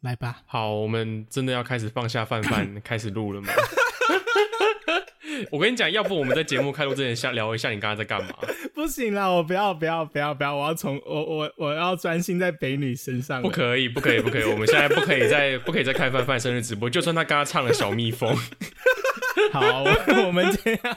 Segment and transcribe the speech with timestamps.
[0.00, 0.38] 来吧。
[0.46, 3.48] 好，我们真的要开始放下范范， 开始录了吗？
[5.50, 8.34] 我跟你讲，要不我们在节目开录之前先聊一下你刚刚在干嘛？
[8.74, 13.40] 不行啦，我不要不要不要不要，我要从我我我要专心在北女身上。
[13.40, 18.36] 不可以，不可以，不可以，我们现在不可以再不可以再看范范生日直播，就算他刚刚唱了小蜜蜂，
[19.52, 20.96] 好，我我们这样。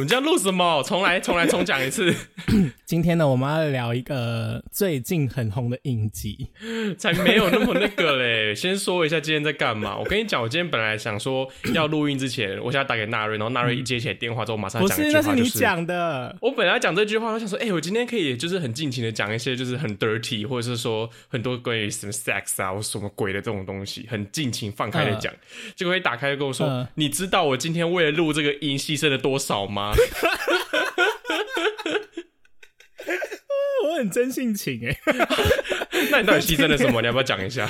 [0.00, 0.82] 我们这样录什么？
[0.82, 2.14] 重来， 重来，重讲一次。
[2.86, 6.48] 今天呢，我们要聊一个最近很红的影集。
[6.96, 8.54] 才没有那么那个嘞。
[8.56, 9.98] 先说一下今天在干嘛。
[9.98, 16.34] 我跟你讲，我今天本来想说要录音之前，我想要打给纳瑞，然后纳瑞一接起来电话之后，马上不是，讲一句话，那是你就是讲的。
[16.40, 25.30] 我本来讲这句话，我想说，哎、我今天可以就是很尽情的讲一些就是很 dirty，或者是说很多关于什么 sex 啊或什么鬼的这种东西，很尽情放开的讲。
[25.76, 29.89] 结果一打开就跟我说，嗯你知道我今天为了录这个音牺牲了多少吗？
[33.84, 34.96] 我很真性情哎、
[36.10, 37.00] 那你到底牺牲了什么？
[37.00, 37.68] 你要不要讲一下？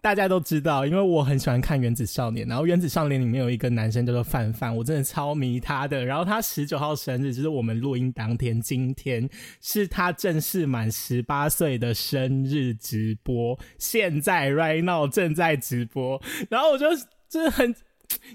[0.00, 6.04] 大家都知道，因为我很喜欢看《原子少年》，然后《原子少年》里面有一个男生叫做范范，我真的超迷他的。
[6.04, 9.28] 然后他十九号生日，就是我们录音当天，今天
[9.60, 16.22] 是他正式满十八岁的生日直播，现在 right now 正在直播。
[16.48, 16.86] 然后我就
[17.28, 17.74] 就是很，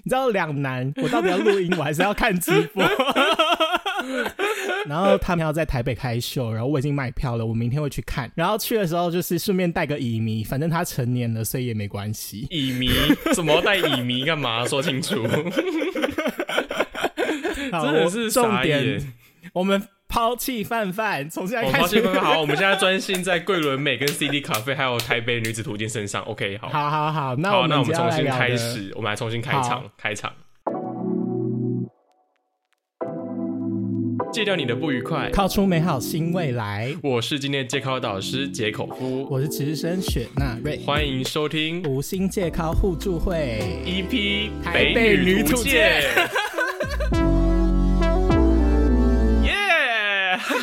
[0.02, 2.84] 你知道两难，我到底要录音，我还是要看直播？
[4.86, 8.30] 然后他们要在台北开秀，然后我已经买票了，我明天会去看。
[8.34, 12.46] 然后去的时候就是顺便带个乙醚，反正他成年了，所以也没关系。
[12.50, 12.90] 乙醚
[13.32, 14.66] 怎么带乙醚干嘛？
[14.66, 15.26] 说清楚。
[17.72, 19.00] 好真的是重点，
[19.52, 19.82] 我们
[20.14, 22.00] 抛弃范范，从现在开始。
[22.20, 26.22] 好，我们现在专心在桂纶镁跟 CD 咖啡还有台北女子图鉴身上。
[26.22, 30.32] OK，好，好好好，那，我那我们重新开始，我们来重新开场，开场。
[34.32, 35.28] 戒掉你的不愉快。
[35.32, 36.94] 靠出美好新未来。
[37.02, 43.58] 我是今天的戒考导师杰口夫，我是直升雪娜瑞，欢迎收听无心借靠互助会。
[43.84, 46.04] EP 台北女图图鉴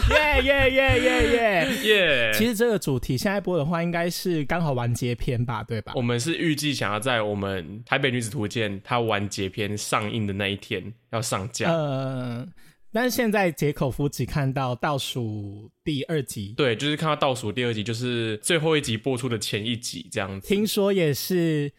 [0.09, 2.31] 耶耶耶耶耶耶！
[2.33, 6.01] 其实这个主题现在播的话，应该是刚好完结篇吧，对吧我？
[6.01, 11.71] 们是预计想要在我们台北女子图鉴它完结篇上映的那一天要上架。
[11.71, 12.45] 呃，
[12.91, 20.47] 但是现在杰口夫只看到倒数第二集，对，就是看到倒数第二集，就是最后一集播出的前一集这样子。
[20.47, 21.71] 听说也是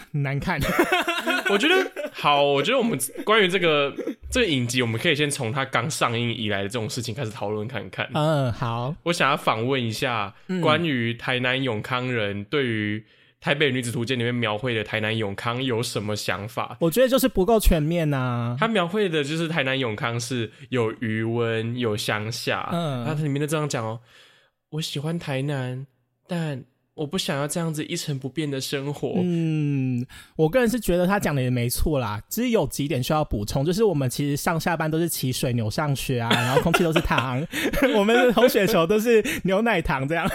[0.12, 0.60] 难看。
[1.50, 3.94] 我觉得好，我觉得我们关于这个
[4.30, 8.08] 这个影集，我们可以先从它刚上映以来的这种事情开始讨论看看。
[8.14, 12.98] 嗯，好，我想要访问一下关于台南永康人对于
[13.40, 16.76] 《台北女子图鉴》里面描绘的台南永康有什么想法？
[16.80, 24.00] 我觉得就是不够全面呐、他描绘的就是台南永康是有余温、有乡下，嗯他里面都这样讲哦。
[24.70, 25.86] 我喜欢台南，
[26.26, 26.62] 但
[26.98, 29.14] 我不想要这样子一成不变的生活。
[29.22, 30.04] 嗯，
[30.36, 37.46] 我个人是觉得他讲的也没错啦，只是有几点需要补充，就是我们其实上下班都是骑水牛上学啊，然后空气都是糖，
[37.96, 40.28] 我们的红雪球都是牛奶糖这样。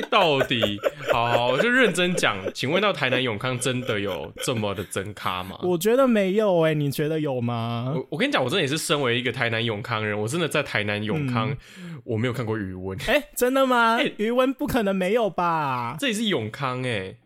[0.10, 0.80] 到底
[1.12, 5.58] 好好，我就认真讲，请问到台南永康真的有这么的真咖吗？
[5.62, 7.92] 我觉得没有哎、你觉得有吗？
[7.94, 14.12] 我我跟你讲，我真的也是身为一个台南永康人，我真的在台南永康，嗯我没有看过余温，哎、真的吗 哎？
[14.16, 15.96] 余温不可能没有吧？
[15.98, 17.16] 这里是永康哎、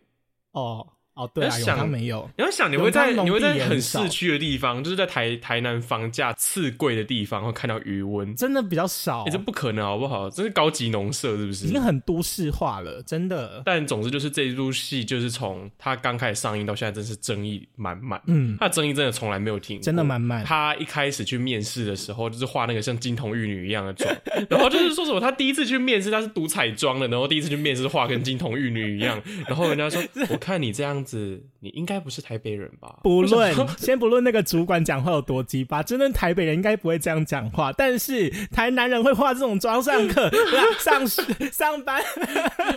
[0.51, 2.29] 哦哦，对啊，永要想康没有。
[2.37, 10.29] 你要想，你会在你会在很市区的地方，就是在台台南房价次贵的地方，会看到余温，真的比较少哎、，这不可能好不好？
[10.29, 11.71] 这是高级农舍是不是已？
[11.71, 13.61] 经很都市化了，真的。
[13.65, 18.21] 但总之就是这一出戏，就是从它刚开始上映到现在，真是争议满满。
[18.27, 24.13] 嗯，它的争议真的从来没有停过，真的满满他一开始去面试的时候，就是画那个像金童玉女一样的妆，
[24.49, 32.99] 然后就是说什么他第一次去面试他是读彩妆的，然后第一次去面试画跟金童玉女一样，然后人家说 我看你这样子，你应该不是台北人吧？
[33.01, 42.01] 不论先不论那个主管讲话有多鸡巴，真正台北人应该不会这样讲话，但是台南人会化这种妆上课、不 是上学上班，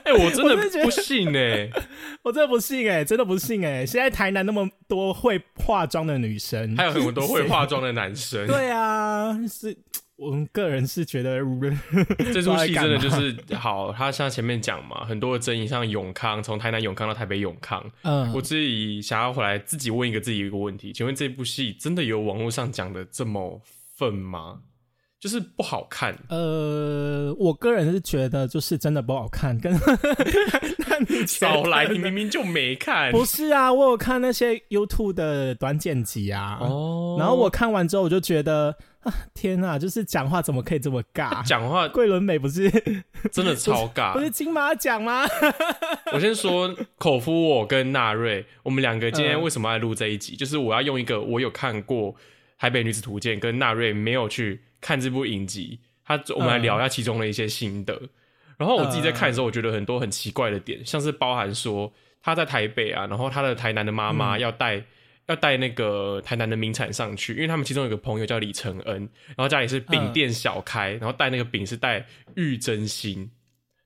[0.05, 1.71] 哎、我真的 我真的不信哎、
[2.23, 9.77] 我真的不信哎、真的不信哎、现在台南那么多会化妆的女生，还有很多会化妆的男生，对啊，是
[10.21, 11.39] 我们个人是觉得，
[12.33, 23.63] 这出戏真的就是好，他像前面讲嘛，很多的争议，像永康，从台南永康到台北永康，嗯，我自己想要回来自己问一个自己一个问题，请问这部戏真的有网络上讲的这么
[23.97, 24.61] 愤吗？
[25.19, 29.71] 就是不好看，呃，我个人是觉得就是真的不好看，跟
[30.89, 33.13] 那你少来，你明明就没看。
[33.13, 37.17] 不是啊，我有看那些 YouTube 的短剪辑啊，哦。
[37.19, 38.75] 然后我看完之后我就觉得
[39.33, 41.43] 天哪，就是讲话怎么可以这么尬？
[41.47, 42.71] 讲话桂纶镁不是
[43.33, 45.25] 真的超尬，不是金马奖吗？
[46.13, 50.37] 我先说口夫，我跟纳瑞，我们两个今天为什么要录这一集？
[50.37, 52.13] 就是我要用一个我有看过
[52.59, 57.99] 《台北女子图鉴》，跟纳瑞没有去看这部影集，他我们来聊一下其中的一些心得。
[58.59, 61.91] 然后我自己在看的时候，我觉得很多很奇怪的点，像是包含说
[62.23, 64.85] 他在台北啊，然后他的台南的妈妈要带。
[65.31, 72.05] 要带那个台南的名产上去，因为他们其中有个朋友叫李承恩，然后家里是饼店小开，然后带那个饼是带
[72.35, 73.31] 玉珍心，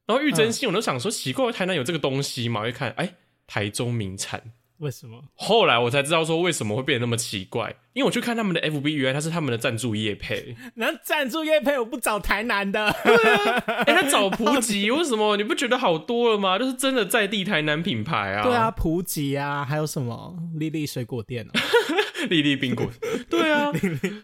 [0.06, 2.66] 然后玉珍心我都想说奇怪，台南有这个东西吗？
[2.66, 3.14] 一看，哎，
[3.46, 4.42] 台中名产，
[4.84, 5.24] 为什么？
[5.34, 10.54] 后来我才知道说为什么会变得那么奇怪，因为我去看他们的 FB，原来他是他们的赞助业配。
[10.76, 15.38] 那赞助业配我不找台南的，哎，他找 普吉，为什么？
[15.38, 16.58] 你不觉得好多了吗？
[16.58, 18.42] 就是真的在地台南品牌啊。
[18.42, 21.52] 对啊，普吉啊，还有什么丽丽水果店啊，
[22.28, 22.86] 丽丽冰果。
[23.30, 23.72] 对啊，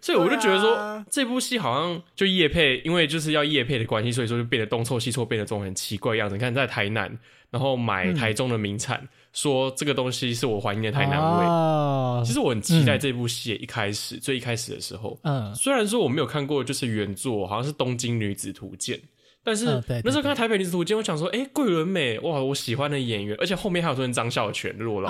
[0.03, 6.35] 所以我就觉得说这部戏好像就叶配，因为就是要叶配的关系，所以说就变得东凑西凑，变得这种很奇怪样子。
[6.35, 7.19] 你看在台南，
[7.51, 9.09] 然后买台中的名产。
[9.33, 12.27] 说这个东西是我怀念的台南味。
[12.27, 18.99] 其实我很期待这部戏一开始最一开始的时候，嗯，虽然说我没有看过就是原作，好像是《东京女子图鉴》，
[19.43, 19.65] 但是
[20.05, 25.09] 那时候看《台北女子图鉴》，我想说，哎，桂纶镁，哇，我喜欢的演员，而且后面还有说张孝全，我老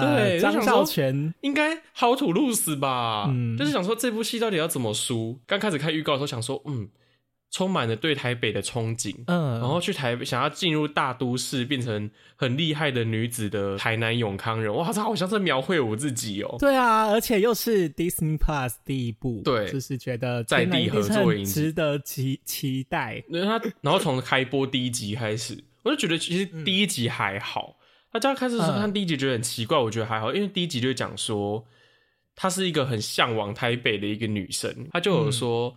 [0.00, 3.32] 公，对，张孝全应该好土路死吧？
[3.58, 5.38] 就是想说这部戏到底要怎么输？
[5.46, 6.88] 刚开始看预告的时候想说，嗯。
[7.54, 16.56] 充满了对台北的憧憬，嗯，然后去台北想要进入大都市，变成很厉害的女子的台南永康人，哇，这好像是描绘我自己哦。
[16.58, 23.22] 对啊，而且又是 Disney Plus 第一部，对，就是觉得在地合作影，值得期期待。
[23.28, 27.76] 那他，然后从开播第一集开始，我就觉得其实第一集还好。
[28.10, 31.64] 大家开始看第一集觉得很奇怪，我觉得还好，因为第一集就讲说
[32.34, 35.76] 她是一个很向往台北的一个女生，她就有说。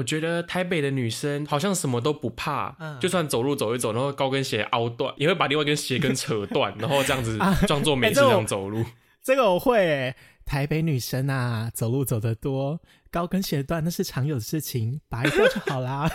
[0.00, 7.38] 我觉得台北的女生好像什么都不怕，就算走路走一走，然后高跟鞋凹断，也会把另外一根鞋跟扯断，然后这样子
[7.68, 8.82] 装作没事这样走路。
[9.22, 10.14] 这个我会。
[10.46, 16.10] 台北女生啊，走路走得多，高跟鞋断那是常有的事情，拔一掉就好啦。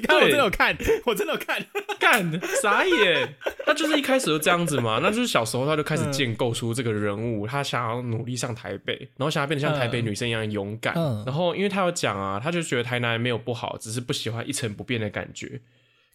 [0.00, 1.64] 你看我真的有看，我真的有看，
[2.00, 3.34] 干傻眼。
[3.66, 10.94] 他就是一开始就这样子嘛， 那就是小时候他就开始建构出这个人物，他想要努力上台北，然后想要变得像台北女生一样勇敢。
[11.26, 15.60] 然后因为他有讲啊，他就觉得台南没有不好，只是不喜欢一成不变的感觉。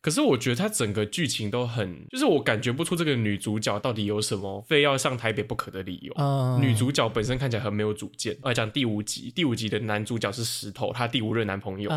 [0.06, 6.60] 可是我觉得他整个剧情都很，就是我感觉不出这个女主角到底有什么非要上台北不可的理由。
[6.60, 8.38] 女主角本身看起来很没有主见。
[8.44, 11.90] 来讲第五集，第五集的男主角是石头，他第五任男朋友。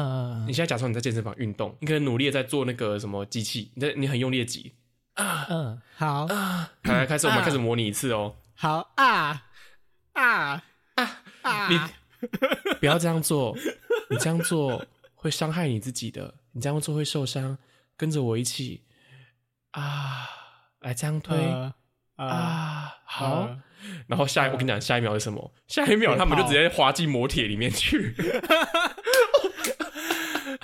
[0.46, 4.72] 你现在假装你在健身房运动，你可能努力的在做那个什么机器，你在你很用力的挤。
[5.12, 6.26] 啊，嗯，好，
[6.84, 8.36] 来开始，我们开始模拟一次哦。
[8.54, 9.42] 好啊
[10.14, 10.62] 啊
[10.94, 11.68] 啊啊！
[11.68, 11.78] 你
[12.80, 13.54] 不要这样做，
[14.08, 14.82] 你这样做
[15.14, 17.58] 会伤害你自己的，你这样做会受伤。
[17.98, 18.84] 跟着我一起
[19.72, 20.30] 啊，
[20.80, 21.36] 来这样推
[22.16, 23.50] 啊，好。
[24.06, 25.52] 然后下一，我跟你讲，下一秒是什么？
[25.66, 28.14] 下一秒他们就直接滑进磨铁里面去。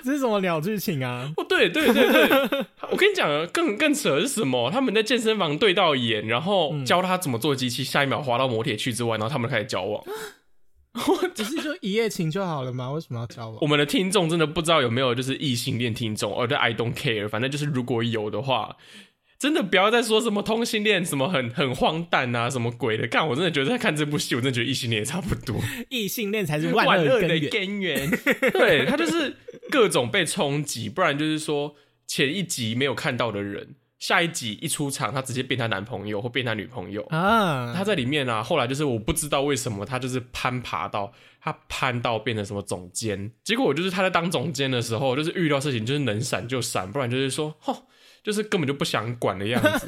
[0.03, 1.33] 这是什么鸟剧情啊？
[1.37, 2.29] 哦，对对对对，
[2.91, 4.71] 我跟你讲，更更扯的是什么？
[4.71, 10.05] 他们在健身房对到眼，然后教他怎么做机器，下一秒滑到磨铁去之外，然后他们开始交往。
[10.95, 12.91] 我 只是说一夜情就好了吗？
[12.93, 13.59] 为什么要交往？
[13.61, 18.77] 我们的听众真的不知道有没有就是异性恋听众，而对 I don't care，反正就是如果有的话，
[19.39, 23.09] 真的不要再说什么同性恋什么很很荒诞啊，什么鬼的。
[23.09, 25.61] 看，我真的觉得在看这部戏，我真的觉得异性恋也差不多，
[25.91, 28.09] 异性恋才是万恶的根源。
[28.53, 29.37] 对他就是
[29.71, 31.75] 各种被冲击，不然就是说
[32.07, 33.75] 前一集没有看到的人。
[33.99, 37.73] 下一集一出场，他直接变他男朋友或变他女朋友啊！
[37.75, 41.11] 他在里面啊，后来就是我不知道为什么他就是攀爬到
[41.41, 47.87] 他攀到变成什么总监，结果我就是他在当总监的时候，就是遇到事情就是能闪就闪，不然就是说，吼，
[48.23, 49.87] 就是根本就不想管的样子。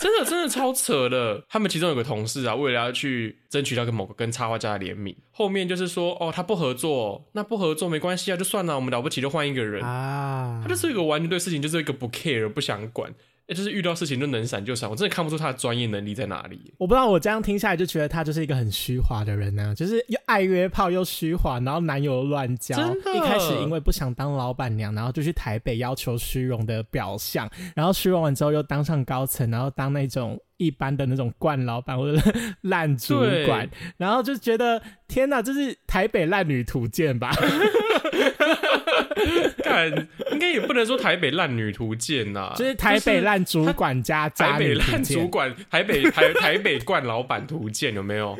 [0.00, 1.44] 真 的真的超扯的。
[1.48, 10.60] 他们其中有个同事啊，为了要去争取到跟某个跟插画家的联名，后面就是说，哦，他不合作，那不合作没关系啊，就算了，我们了不起就换一个人啊。
[10.62, 13.14] 他就是一个完全对事情就是一个不 care 不想管。
[13.46, 16.72] 哎，就是遇到事情就能闪就闪，我真的看不出他的专业能力在哪里。
[16.78, 22.74] 我不知道，我这样听下来就觉得他就是一个很虚华的人呢，就是又爱约炮又虚华，然后男友乱交。
[23.14, 32.18] 一开始因为不想当老板娘，然后就去台北要求虚荣的表象，然后虚荣完之后又当上高层，然后当那种一般的那种惯老板或者
[32.62, 37.30] 烂主管，然后就觉得天哪，这是台北烂女图鉴吧？
[39.62, 48.36] 看，应该也不能说台北烂女图鉴呐，就是台北烂主管加台北烂烂主管，台北台 台北冠老板图鉴有没有？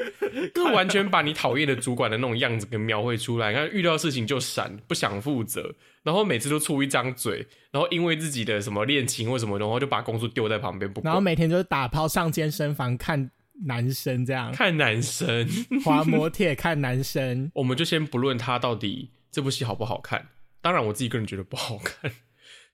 [0.54, 3.50] 就完全把你讨厌的主管的那种样子给描绘出来。
[3.50, 13.31] 你看遇到事情就闪，不想负责，然后每次都出一张嘴，然后因为自己的什么恋情或什么，然后就把工作丢在旁边不管，然后每天就是打炮上健身房看
[13.64, 15.49] 男生这样，看男生。
[15.85, 20.29] 滑摩铁看男生，我们就先不论他到底这部戏好不好看。
[20.62, 22.11] 当然，我自己个人觉得不好看。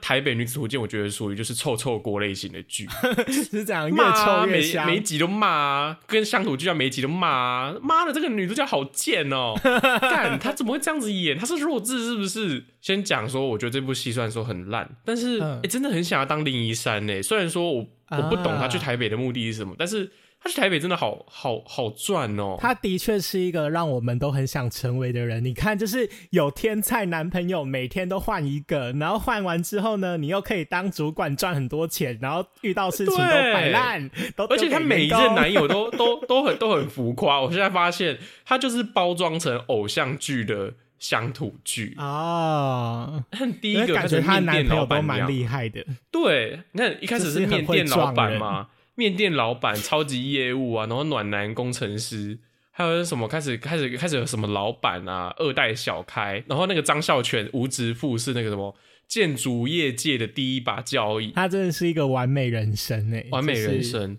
[0.00, 2.88] 台北女子图鉴，我觉得属于就是臭臭锅类型的剧，
[3.29, 4.87] 是这样，越臭越香。
[4.87, 7.75] 每一集都骂啊，跟乡土剧一样，每一集都骂啊。
[7.83, 9.55] 妈的，这个女主角好贱哦！
[10.00, 11.37] 干，她怎么会这样子演？
[11.37, 12.64] 她是弱智是不是？
[12.81, 17.23] 先讲说，我觉得这部戏虽然说很烂，但是哎、嗯诶真的很想要当林一山呢。
[17.23, 20.11] 虽然说我我不懂啊她去台北的目的是什么，但是
[20.42, 22.56] 她去台北真的好好好赚哦。
[22.59, 25.44] 他的确是一个让我们都很想成为的人。
[25.44, 37.40] 你看，就是有天才男朋友，每天都换一个，然后换完之后呢，你又可以当主管赚很多钱，然后遇到事情都对摆烂， 都而且他每一任男友都都都很都很浮夸。
[37.42, 41.94] 我现在发现，他就是包装成偶像剧的乡土剧。
[41.99, 48.68] 哦，看第一个感觉她面店男朋友都蛮厉害的，对，你看一开始是面店老板嘛，
[49.00, 52.38] 面店老板超级业务啊，然后暖男工程师，
[52.71, 58.76] 还有什么开始开始开始有什么老板啊，二代小开，然后那个张孝全无职富是那个什么
[59.09, 64.19] 建筑业界的第一把交椅，他真的是一个完美人生哎，完美人就是生。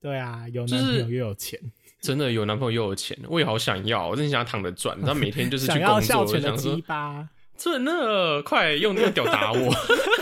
[0.00, 1.60] 对啊，有男朋友又有钱，
[2.00, 6.80] 真的有男朋友又有钱，我也好想要，我真的想要躺着赚，然后每天就是去想要工作， 孝全的想说
[7.54, 9.72] 真的快用那个屌打我。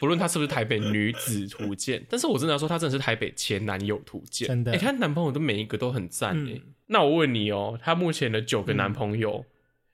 [0.00, 4.48] 不论她是不是台北女子图鉴，但是我真的要说，她真的是台北前男友图鉴。
[4.48, 9.44] 真的哎、她男朋友都每一个都很赞哎、嗯那我问你哦、她目前的九个男朋友，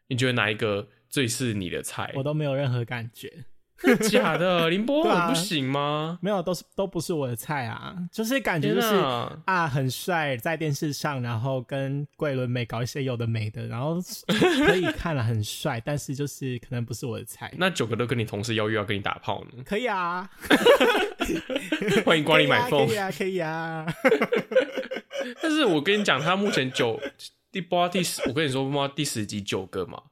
[0.06, 2.12] 你觉得哪一个最是你的菜？
[2.16, 3.44] 我都没有任何感觉。
[4.08, 4.70] 假的？
[4.70, 6.18] 林柏对啊宏不行吗？
[6.22, 9.38] 没有，都是都不是我的菜啊， 就是感觉就是啊！
[9.44, 13.96] 啊，很帅，在电视上，然后跟桂纶镁搞一些有的没的，然后
[14.66, 17.52] 可以看了很帅，但是就是可能不是我的菜。
[17.58, 19.62] 那九个都跟你同事邀约要跟你打炮呢？
[19.64, 20.28] 可以啊，
[22.04, 22.94] 欢迎光临买凤可。
[22.94, 23.86] 以啊，可以啊，
[25.42, 26.98] 但是我跟你讲，他目前九
[27.52, 30.02] 第不知道第十，我跟你说不知道第十集九个嘛，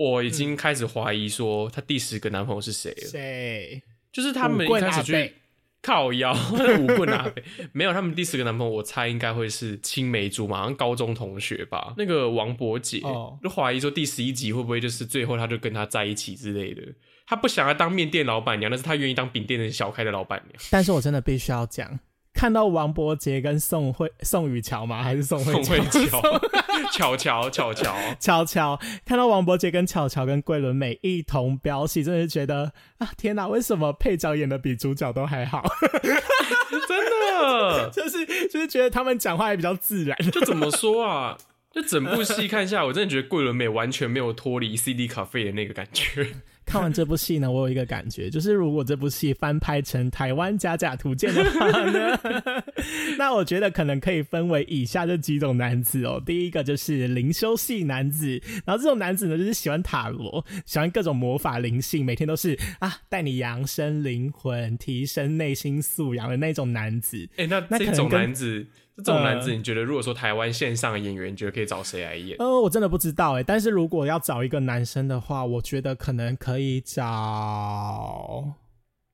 [0.00, 3.08] 我已经开始怀疑说她第十个男朋友是谁了。
[3.08, 3.82] 谁？
[4.10, 5.34] 就是他们开始去
[5.82, 6.32] 靠腰
[6.80, 11.92] 五棍阿北，没有他们第十个男朋友，我猜应该会是青梅竹马，好像高中同学吧。
[11.98, 16.82] 那个王伯杰、哦就怀疑说第十一集会不会就是最后他就跟他在一起之类的。
[17.26, 20.62] 他不想要当面店老板娘，但是他愿意当饼店的小开的老板娘。
[20.70, 22.00] 但是我真的必须要讲，
[22.32, 25.02] 看到王伯杰跟宋慧、宋雨乔吗？
[25.02, 27.16] 还是宋慧乔 乔乔？
[27.16, 33.46] 乔，巧乔巧巧，巧巧看到王伯杰跟巧乔跟桂纶镁一同飙戏，真的是觉得啊，天哪！
[33.46, 35.64] 为什么配角演的比主角都还好？
[36.02, 37.90] 真的。
[37.92, 40.16] 就是就是觉得他们讲话也比较自然。
[40.30, 41.36] 就怎么说啊？
[41.72, 46.26] 就整部戏看下来，我真的觉得桂纶镁完全没有脱离 CD 咖啡的那个感觉。
[46.70, 52.16] 看完这部戏呢，我有一个感觉，就是如果这部戏翻拍成台湾假假图鉴的话呢，
[53.18, 56.22] 那我觉得可能可以分为以下这几种男子哦。
[56.24, 67.28] 第一个就是灵修系男子，然后这种男子呢，就是喜欢塔罗，喜欢各种魔法灵性，每天都是啊带你扬升灵魂、提升内心素养的那种男子。
[67.36, 68.64] 哎、那那这种男子，
[69.00, 72.36] 这种男子，呃你觉得如果说台湾线上的演员，你觉得可以找谁来演？
[72.38, 78.44] 呃，我真的不知道哎，但是如果要找一个男生的话，我觉得可能可以找，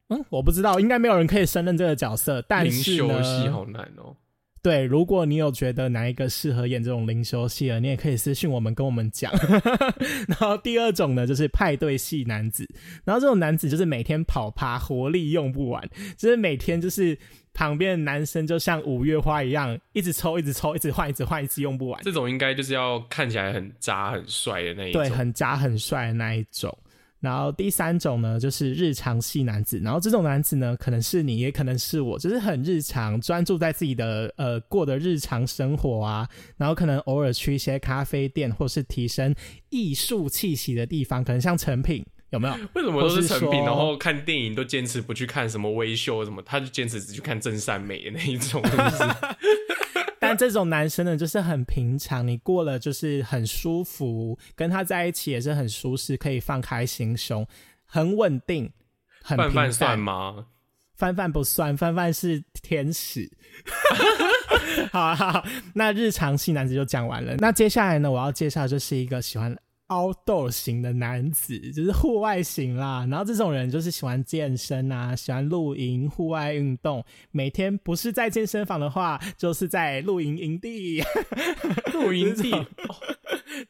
[0.08, 2.42] 嗯，我不知道，应该没有人可以胜任这个角色。
[2.42, 4.14] 但灵是修戏呢，好难哦、
[4.62, 9.32] 对，如果你有觉得哪一个适合演这种灵修戏的，你也可以私信我们跟我们讲。
[10.26, 12.68] 然后第二种呢，就是派对系男子，
[13.04, 17.16] 然后这种男子就是每天跑趴，活力用不完，就是每天就是
[17.54, 22.02] 旁边的男生就像五月花一样，一直抽，一直抽，一直换，一直换，一直用不完。
[22.02, 25.00] 这种应该就是要看起来很渣、很帅的那一种。
[25.00, 26.76] 对，很渣很帅的那一种。
[27.20, 29.80] 然后第三种呢，就是日常系男子。
[29.82, 36.28] 然后这种男子呢，可能是你，也可能是我，就是很日常，专注在自己的呃过的日常生活啊。
[36.56, 39.34] 然后可能偶尔去一些咖啡店，或是提升
[39.70, 42.04] 艺术气息的地方，可能像成品。
[42.30, 42.54] 有没有？
[42.74, 43.62] 为什么都是成品？
[43.64, 49.04] 然后看电影都坚持不去看什么微秀什么，他就坚持只去看真善美的那一种，是不是？
[50.26, 57.46] 但这种男生呢，就是很平常，你过了就是很舒服，跟他在一起也是很舒适，可以放开心胸，
[57.84, 58.70] 很稳定，
[59.22, 59.54] 很平淡。
[59.54, 60.46] 范范算吗？
[60.94, 63.30] 范范不算，范范是天使。
[64.90, 67.36] 好啊好好，那日常系男子就讲完了。
[67.36, 69.54] 那接下来呢，我要介绍就是一个喜欢
[69.88, 73.06] outdoor 型的男子，就是户外型啦。
[73.08, 77.04] 然后这种人就是喜欢健身啊，喜欢露营、户外运动。
[77.30, 81.02] 每天不是在健身房的话，就是在露营营地。
[81.92, 82.50] 露营地，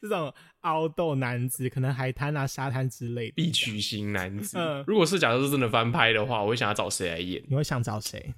[0.01, 3.33] 这种 outdoor 男子，可能海滩啊、沙滩之类的。
[3.35, 4.57] 必取型男子。
[4.57, 7.43] 嗯如果是假设是真的翻拍的话，我会想要找谁来演？
[7.47, 8.33] 你会想找谁？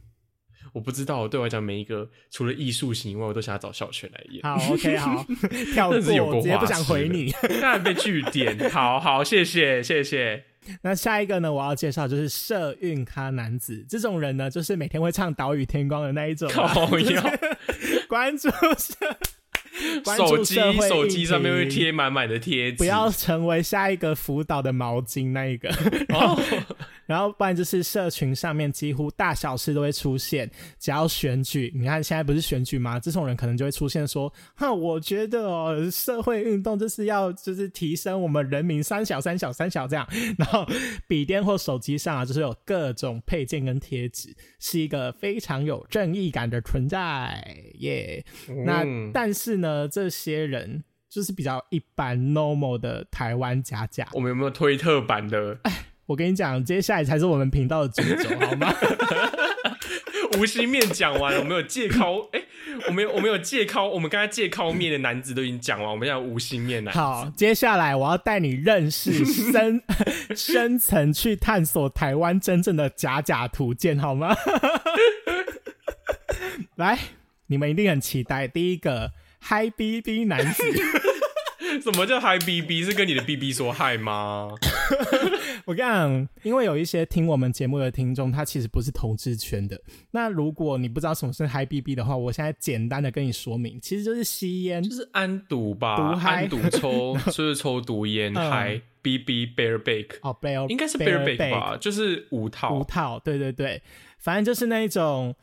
[0.74, 4.42] 我不知道，对我来讲，每一个除了艺术型以外，我都想要找小泉来演。
[4.44, 5.26] 好，OK，好，
[5.74, 7.32] 跳过，够直接不想回你。
[7.62, 8.70] 当然被据点。
[8.70, 10.44] 好好，谢谢谢谢。
[10.82, 11.52] 那下一个呢？
[11.52, 17.20] 我要介绍就是社运咖男子，这种人呢，就是每天会唱《岛屿天光》的那一种啊， 靠就是
[18.08, 19.29] 关注社，关注
[20.18, 20.56] 手机
[20.88, 25.70] 手机上面会贴满满的贴纸，不要成为下一个辅导的毛巾那一个。
[26.10, 26.40] 哦，
[27.06, 33.00] 然后不然就是社群上面几乎大小事都会出现，只要选举，你看现在不是选举吗？
[33.00, 40.08] 这种人可能就会出现说，哈，我觉得哦，社会运动就是要就是提升我们人民三小三小三小这样，
[40.38, 40.66] 然后
[41.08, 47.44] 笔电或手机上啊，就是有各种配件跟贴纸，是一个非常有正义感的存在，
[47.80, 48.24] 耶、
[48.66, 55.58] 那嗯但是呢，这些人就是比较一般 normal 的台湾假假，我们有没有推特版的
[56.08, 58.74] 我跟你讲，接下来才是我们频道的主轴，好吗？
[60.38, 61.40] 无心面讲完了？
[61.40, 62.42] 我们有借靠，哎、
[62.88, 67.00] 我们有我们有借靠，我们刚才借靠面的男子都已经讲完，我们现在有无心面男子。
[67.00, 69.82] 好，接下来我要带你认识深
[70.38, 74.36] 深层去探索台湾真正的假假图鉴，好吗？
[76.76, 76.98] 来，
[77.48, 80.64] 你们一定很期待第一个嗨 BB 男子。
[81.84, 82.84] 什么叫嗨 BB？
[82.84, 84.50] 是跟你的 BB 说嗨吗？
[85.66, 89.80] 我跟你讲，因为有一些听我们节目的听众，他其实不是同志圈的。
[90.12, 94.90] 那如果你不知道什么是嗨 BB 的话，我现在简单的跟你说明，其实就是吸烟就。
[94.96, 102.84] 是安毒吧，毒嗨安毒抽 就是抽毒烟嗯嗨 BB Bear Bake，哦，bear 应该是 Bear Bake 吧，就是五套五。
[102.84, 103.82] 套，对对对，
[104.18, 105.34] 反正就是那一种，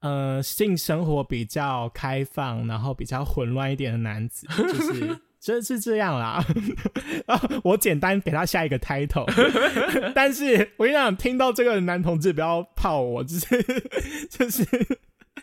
[0.00, 6.44] 呃，性生活比较开放，然后比较混乱一点的男子，就是 真是这样啦。
[7.26, 9.26] 啊我简单给他下一个 title，
[10.14, 13.46] 但是我跟你讲，听到这个男同志不要泡我，就是
[14.28, 14.64] 就是。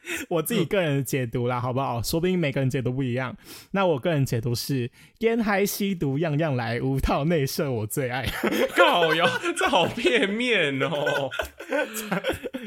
[0.30, 2.02] 我自己个人的解读啦，好不好？
[2.02, 3.36] 说不定每个人解读不一样。
[3.72, 4.90] 那我个人解读是：
[5.20, 8.26] 烟嗨吸毒样样来，无套内射我最爱。
[8.76, 9.26] 靠哟，
[9.58, 11.30] 这好片面哦。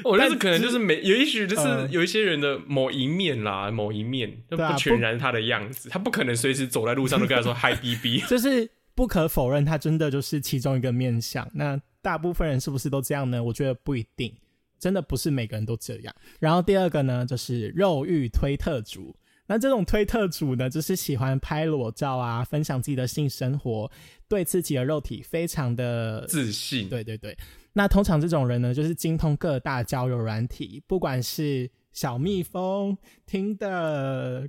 [0.05, 8.21] 我觉得可能就是每有一许就是嗯有一些人的某一面啦，某一面就不全然他的样子，他不可能随时走在路上都跟他说 嗨 BB。
[8.27, 11.49] 就是不可否认，他真的就是其中一个面相。
[11.55, 13.43] 那大部分人是不是都这样呢？
[13.43, 14.35] 我觉得不一定，
[14.81, 16.13] 真的不是每个人都这样。
[16.41, 19.15] 然后第二个呢，就是肉欲推特主。
[19.47, 23.91] 那这种推特主呢，就是喜欢拍裸照啊，分享自己的性生活，
[24.29, 27.37] 对自己的肉体非常的自信，对对对，
[27.73, 34.49] 那通常这种人呢，就是精通各大交友软体，不管是小蜜蜂、听的、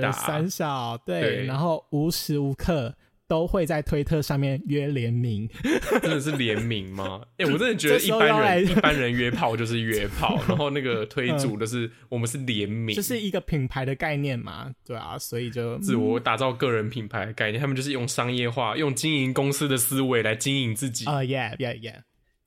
[0.00, 2.96] 达三小，对，对然后无时无刻
[3.30, 5.48] 都会在推特上面约联名，
[6.02, 7.20] 真的是联名吗？
[7.38, 21.04] 哎、我真的觉得一般人 一般人约炮就是约炮，然后那个推主的是、我们是联名，就是一个品牌的概念嘛，对啊，所以就自我打造个人品牌的概念，他们就是用商业化、用经营公司的思维来经营自己。
[21.04, 21.94] 啊、y e a h yeah yeah。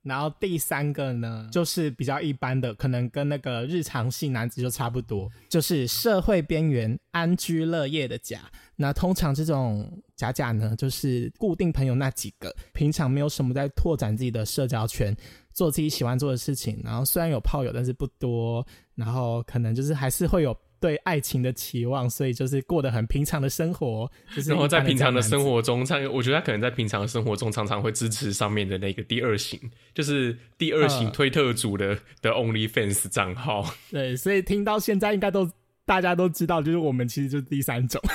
[0.02, 8.40] 然后第三个呢，就是比较一般的，可能跟那个日常性男子就差不多，就是社会边缘、安居乐业的假。
[8.76, 15.16] 那通常这种假假呢，就是固定朋友那几个，平常没有什么在拓展自己的社交圈，
[15.52, 16.80] 做自己喜欢做的事情。
[16.84, 18.66] 然后虽然有炮友，但是不多。
[18.94, 24.08] 然后可能就是还是会有对爱情的期望，所以就是过得很平常的生活。
[24.36, 25.60] 就是然后在平常的生活。
[25.60, 29.58] 中，常我觉得他可能在平常的生活中常常会支持上面的那个第二型，
[29.94, 33.68] 就是第二型嗯推特组的、的 OnlyFans 账号。
[33.90, 35.50] 对，所以听到现在应该都
[35.86, 38.00] 大家都知道，就是我们其实就是第三种。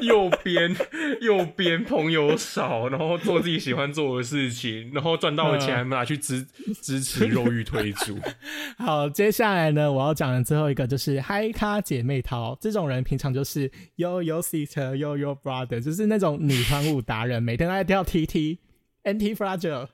[0.00, 0.74] 右边
[1.20, 6.44] 右边朋友少，然后做自己喜欢做的事情，然后赚到的钱还拿去支
[6.82, 8.18] 支持肉欲推主。
[8.78, 18.58] 好，接下来呢，我要讲的最后一个就是嗨咖姐妹淘，这种人平常就是 yo yo sister yo yo brother，就是那种女团舞达人，每天都在跳 TT
[19.04, 19.86] anti fragile，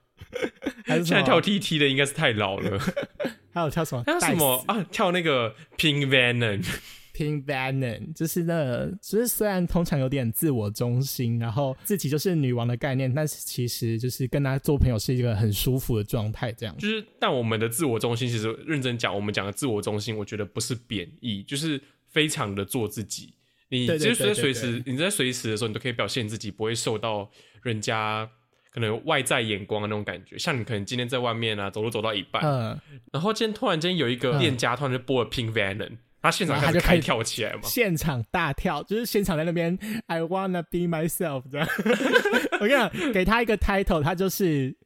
[0.87, 2.81] 现在跳 TT 的应该是太老了，
[3.53, 4.05] 还有跳什么？
[4.07, 4.83] 还有什么啊？
[4.91, 16.77] 跳那个 Pink Venom，Pink Bannon，就是那个，就是虽然通常有点自我中心，然后自己就是女王的概念，但是其实就是跟她做朋友是一个很舒服的状态，这样。
[16.77, 21.81] 就是但我们的自我中心，其实认真讲，我们讲的自我中心，我觉得不是贬义，就是
[22.11, 23.35] 非常的做自己。
[23.71, 27.31] 你对对其实在对对随时你在随时的时候，你都可以表现自己，不会受到
[27.63, 28.31] 人家
[28.79, 30.39] 可能外在眼光的那种感觉。
[30.39, 32.79] 像你可能今天在外面啊，走路走到一半，嗯，
[33.13, 37.61] 然后今天突然间有一个嗯店家突然就播了 Pink Venom，他现场开始开然后他就开始跳起来嘛。
[37.65, 41.69] 现场大跳，就是现场在那边 I wanna be myself 这样。
[42.61, 44.77] 我跟你讲，给他一个 title，他就是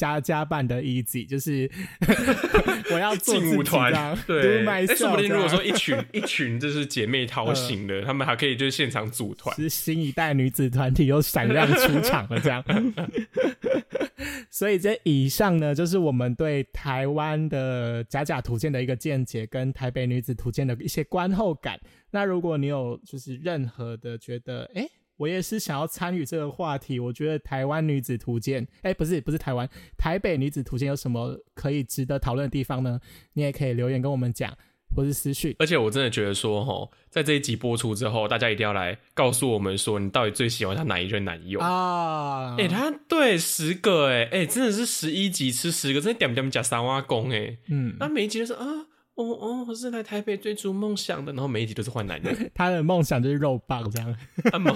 [0.00, 1.70] 加加办的 Easy，就是
[2.90, 3.92] 我要做自己劲舞团
[4.26, 9.54] 对哎，说不定如果说一群 一群就是姐妹淘型嗯的，他们还可以就是现场组团。
[9.56, 12.64] 是新一代女子团体又闪亮出场了，这样。
[14.50, 21.78] 所以这以上呢，就是我们对台湾的假假图鉴的一个见解，跟台北女子图鉴的一些观后感。
[22.10, 24.86] 那如果你有就是任何的觉得，哎、
[25.20, 32.98] 我也是想要参与这个话题，我觉得台湾女子图鉴，哎、不是不是台湾，台北女子图鉴有什么可以值得讨论的地方呢？
[33.34, 34.56] 你也可以留言跟我们讲，
[34.96, 35.54] 或是私讯。
[35.58, 41.60] 而且我真的觉得说，吼，在这一集播出之后，大家一定要来告诉我们说，你到底最喜欢他哪一任男友？
[41.60, 48.86] 啊，哎、他对十个、哎，哎，真的是十一集吃十个，真的点点加三挖工，哎，嗯，那每一集都是啊，
[49.20, 52.34] 哦哦，我是来台北追逐梦想的，然后每一集都是换男人。
[52.54, 54.16] 他的梦想就是肉棒这样。
[54.50, 54.74] 那么，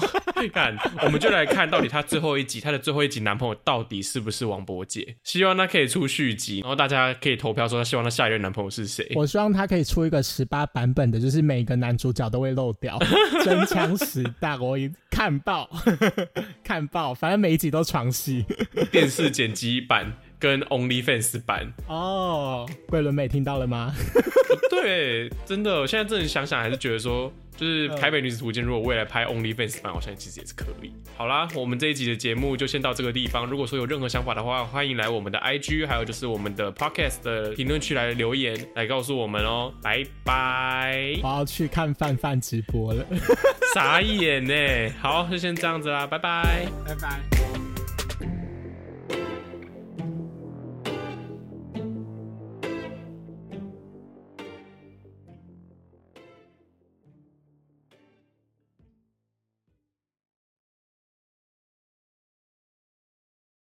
[0.53, 5.17] 看，我们就来看到底他最后一集，他的最后一集男朋友到底是不是王伯杰？
[5.25, 9.11] 希望他可以出续集，然后大家可以投票说他希望他下一任男朋友是谁。
[9.15, 12.99] 我希望他可以出一个十八版本的，就是每个男主角都会漏掉，
[13.43, 15.69] 真枪实弹，我一看爆，
[16.63, 18.45] 看爆，反正每一集都床戏。
[18.93, 23.95] 电视剪辑版跟 OnlyFans 版，哦，桂纶镁听到了吗？
[24.71, 30.93] 对，真的，我现在真的想想，还是觉得说，就是嗯台北女子图鉴，如果未来拍 OnlyFans 版，好像其实也是可以。
[31.17, 33.47] 好啦，我们这一集的节目就先到这个地方。
[33.47, 39.73] 如果说有任何想法的话，欢迎来我们的 IG，还有就是我们的 Podcast 的评论区来留言，来告诉我们哦。
[39.83, 43.07] 拜拜，我要去看范范直播了，
[43.75, 44.55] 傻眼呢。
[45.01, 46.67] 好，就先这样子啦，拜拜。
[46.87, 47.34] 拜拜。